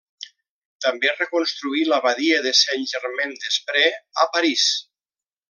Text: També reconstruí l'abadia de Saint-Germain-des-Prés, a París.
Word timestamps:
També 0.85 1.11
reconstruí 1.17 1.83
l'abadia 1.89 2.39
de 2.47 2.55
Saint-Germain-des-Prés, 2.61 4.01
a 4.25 4.27
París. 4.39 4.67